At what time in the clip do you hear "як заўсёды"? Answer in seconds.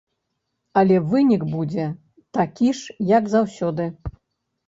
3.17-3.85